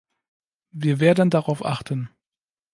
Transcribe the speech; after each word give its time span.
Wir 0.71 0.99
werden 0.99 1.29
darauf 1.29 1.63
achten. 1.63 2.09